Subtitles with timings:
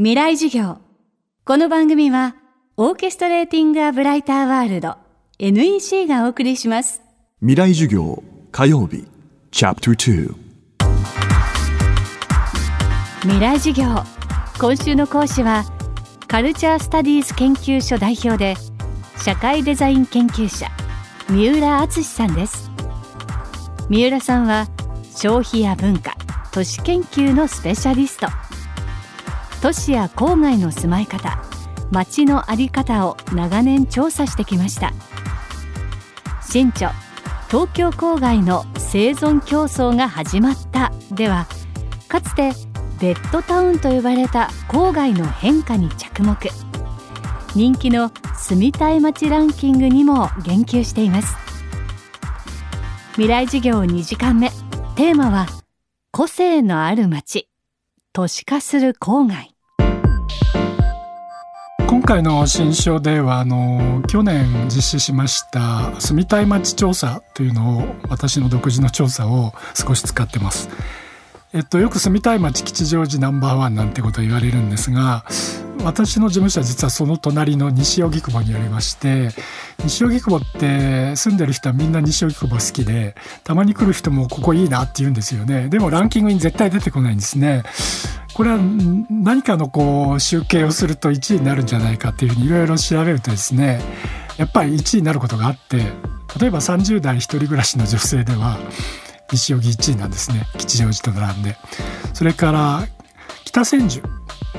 [0.00, 0.78] 未来授業。
[1.44, 2.36] この番組は
[2.76, 4.94] オーケストレーティング・ア・ブライター・ワールド
[5.40, 7.02] NEC がお送りします。
[7.40, 8.22] 未来授業
[8.52, 9.08] 火曜日。
[9.50, 10.34] チャプター
[13.22, 13.86] 未来授業。
[14.60, 15.64] 今週の講師は
[16.28, 18.54] カルチャースタディーズ研究所代表で
[19.16, 20.68] 社会デザイン研究者
[21.28, 22.70] 三浦敦さんです。
[23.88, 24.68] 三浦さんは
[25.16, 26.14] 消費や文化
[26.52, 28.28] 都市研究のスペシャリスト
[29.60, 31.42] 都市や郊外の住まい方
[31.90, 34.92] 街の在り方を長年調査してきました。
[36.42, 36.92] 新著
[37.48, 41.46] 東京郊外の生存競争が始まったでは
[42.08, 42.52] かつて
[43.00, 46.36] ベッドタウンと呼ばれた郊外の変化に着目。
[47.54, 51.36] 人気の住みたい街ランキングにも言及しています。
[53.12, 54.50] 未来授業2時間目。
[54.94, 55.46] テーマは
[56.12, 57.48] 個性のある街。
[58.12, 59.54] 都市化する郊外
[61.86, 70.68] 今回の新書ではあの去年実施しました住みたい街調査というのを私の独自の調査を少し使ってます。
[71.54, 75.24] えっと、よく住みたい街吉祥寺ナンバーワンなんてことを言われるんですが
[75.84, 79.30] 私の事務所は実はその隣の西荻窪にありまして
[79.84, 85.68] 西荻窪って住んでる人はみんな西荻窪好きでたまに来る人もここいいなって言うんですよね。
[85.68, 87.62] でもランキングに絶対出てこないんですね。
[88.34, 88.58] これは
[89.10, 93.80] 何かのこう集計をすると1位になるんじゃないかっていうふうにいろいろ調べるとですね
[94.36, 95.78] やっぱり1位になることがあって
[96.38, 98.58] 例えば30代一人暮らしの女性では
[99.32, 100.46] 西荻1位なんですね。
[100.56, 101.56] 吉祥寺と並んで。
[102.14, 102.86] それから
[103.44, 104.02] 北千住、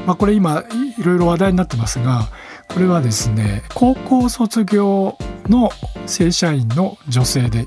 [0.05, 0.63] まあ、これ今
[0.97, 2.27] いろいろ話題になってますが
[2.67, 5.71] これはですね高校卒業の
[6.05, 7.65] 正社員の女性で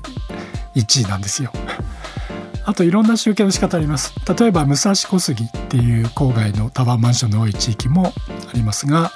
[0.75, 1.51] 1位なんですよ。
[2.65, 4.13] あといろんな集計の仕方あります。
[4.39, 8.13] 例えば武蔵小杉っていう郊外のタワーマンションの多い地域も
[8.49, 9.11] ありますが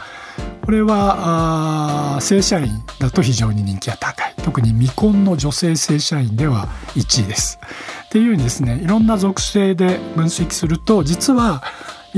[0.66, 7.60] これは正社員だと非常に人気が高い特に未婚の女性正社員では1位です。
[8.06, 11.64] っていうようにですねいろんな属性で分析すると実は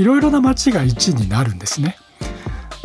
[0.00, 1.96] いろいろな街が1位になるんですね。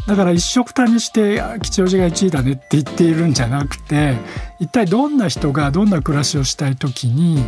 [0.05, 4.17] だから一緒くたにして吉祥寺が1位だねって言っているんじゃなくて
[4.59, 7.43] 一体どんな人がどんな暮らしをしたい時に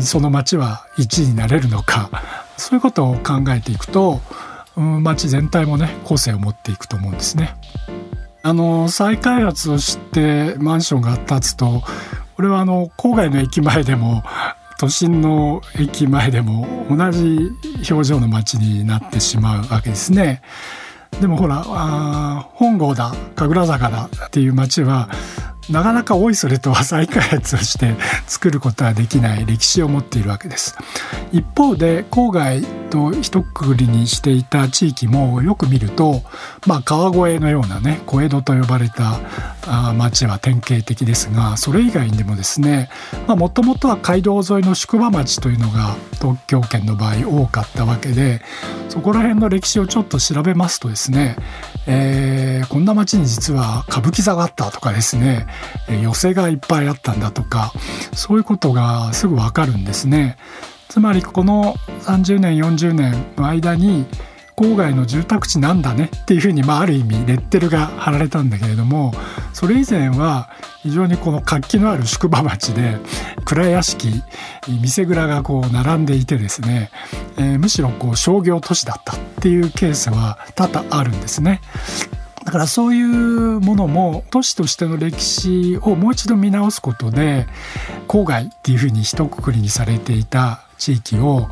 [0.00, 2.08] その街は1位になれるのか
[2.56, 4.20] そういうことを考えていくと
[4.76, 7.56] 街全体もね個性を持っていくと思うんですね。
[8.44, 11.82] あの再開発をしてマンションが建つと
[12.36, 14.22] これはあの郊外の駅前でも
[14.82, 17.52] 都心の駅前でも同じ
[17.88, 20.42] 表情の街になってしまうわけですね。
[21.20, 25.08] でもほらあ本郷だ神楽坂だっていう街は
[25.70, 27.94] なかなかおいそれとは再開発をして
[28.26, 30.76] 作ることはできない歴史を持っているわけです
[31.30, 36.20] 一方で郊外と一括りにしていた地域もよく見ると、
[36.66, 39.18] まあ、川越のようなね小江戸と呼ばれた
[39.66, 42.90] あ町は典型的ですがそれ以外にでもですね
[43.26, 48.42] もともとは街道沿いの宿場町というのが東京圏の場合多かったわけで
[48.90, 51.36] そこら辺の歴史をちょっと調べますとですね、
[51.86, 55.46] えー、こんな町に実は歌舞伎座があったとかですね
[55.88, 57.72] 寄席がいっぱいあったんだとか
[58.12, 60.36] そういうことがすぐわかるんですね。
[60.92, 61.72] つまりこの
[62.02, 64.04] 30年40年の間に
[64.54, 69.14] 郊外の住宅地なんだねっていうふうに、まあ、ある意味レッテルが貼られたんだけれども
[69.54, 70.50] それ以前は
[70.82, 72.98] 非常にこの活気のある宿場町で
[73.46, 74.22] 蔵屋敷
[74.68, 76.90] 店蔵がこう並んでいてですね、
[77.38, 81.62] えー、むしろこう商業都市だったっていうケースは多々あるんですね。
[82.52, 87.46] だからそういうものも都市としての歴史をもう一度見直すことで
[88.08, 91.48] 郊外っていうふうに一括りにされていた地域を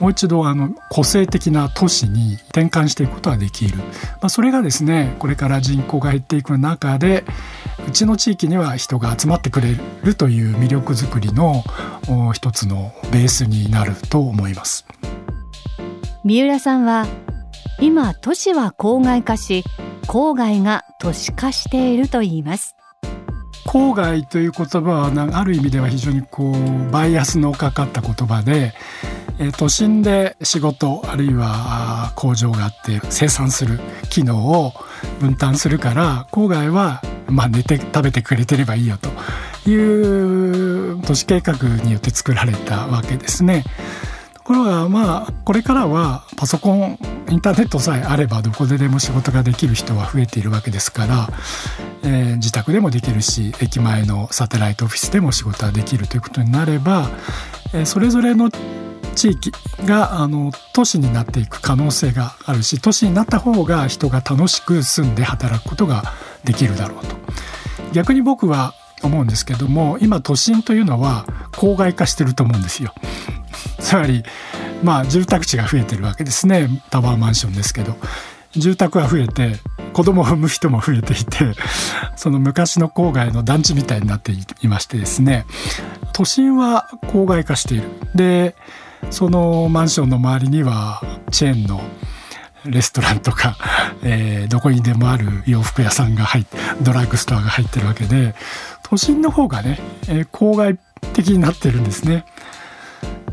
[0.00, 3.84] もう一度あの個性的な都市に転換していくことができる、ま
[4.22, 7.22] あ、それがですねこれから人口が減っていく中で
[7.86, 11.62] うちの地域には人が集まってくれるという魅力づくりの
[12.32, 14.86] 一つのベースになると思います。
[16.24, 17.06] 三浦さんは
[17.80, 19.64] 今都市は郊外化し
[20.06, 22.76] 郊外が都市化していると言います
[23.66, 28.74] 郊外という言葉はある意味では非常にこうバイアスのかかった言葉で
[29.56, 34.72] 都心で仕事あるいは工場があって生産する機能を
[35.20, 39.08] 分担するから郊外はまあ寝て食べてくれてればいいよと
[39.70, 41.54] いう都市計画
[41.84, 43.64] によって作られたわけですね。
[44.34, 46.98] ところがまあこれからはパソコン
[47.32, 51.28] インターネットさえあればどこででも仕事ができる人は増えているわけですから、
[52.04, 57.08] えー、自宅でもできるし駅前のサテライトオフィスでも仕事ができるということになれば、
[57.72, 58.50] えー、それぞれの
[59.14, 59.50] 地域
[59.86, 66.04] があの都市になっていく可能性があるし都市になった方が人が楽しく住んで働くことが
[66.44, 67.16] できるだろうと
[67.92, 72.94] 逆に僕は思うんですけども今都心というのは郊外化してると思うんですよ。
[73.78, 74.22] つまり
[74.82, 76.68] まあ住宅地が増えてるわけですね。
[76.90, 77.96] タワーマンションですけど。
[78.54, 79.56] 住宅が増えて
[79.92, 81.54] 子供を産む人も増えていて
[82.16, 85.46] その昔の郊外の団地みたいになっていましてですね。
[86.12, 87.84] 都心は郊外化している。
[88.14, 88.54] で
[89.10, 91.82] そのマンションの周りにはチェーンの
[92.64, 93.56] レストランとか、
[94.04, 98.34] えー、どこにでもある洋服屋さんが入ってドラッグストアが入ってるわけで
[98.84, 100.78] 都心の方がね、えー、郊外
[101.12, 102.24] 的になってるんですね。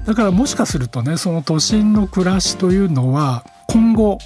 [0.09, 4.17] だからもしかするとねその都心の暮らしというのは今後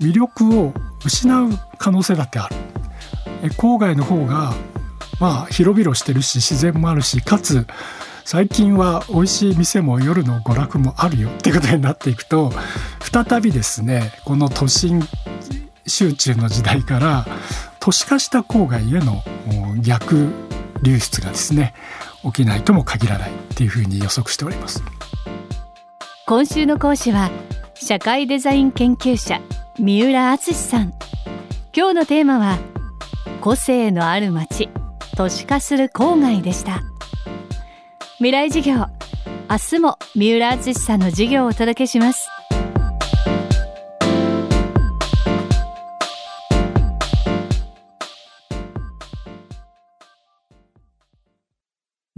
[0.00, 2.56] 魅力を失う可能性だってある。
[3.52, 4.52] 郊外の方が
[5.20, 7.68] まあ広々してるし自然もあるしかつ
[8.24, 12.50] 最近は美味しい店も夜の娯楽もあるよってことになっていくと
[13.00, 15.00] 再びですねこの都心
[15.86, 17.26] 集中の時代から
[17.78, 19.22] 都市化した郊外への
[19.80, 20.30] 逆
[20.82, 21.74] 流出がですね
[22.22, 24.82] 起きないとも限らないっていうふうに予測しております。
[26.26, 27.30] 今週の講師は
[27.74, 29.40] 社会デザイン研究者
[29.78, 30.92] 三浦敦さん。
[31.74, 32.58] 今日のテーマは
[33.40, 34.68] 個性のある街
[35.16, 36.82] 都市化する郊外でした。
[38.16, 38.86] 未来授業
[39.50, 42.28] 明日も三浦敦さんの授業をお届けします。